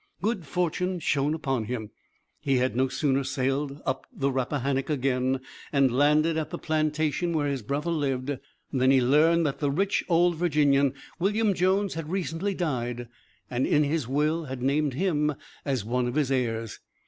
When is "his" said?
7.47-7.61, 13.83-14.07, 16.15-16.31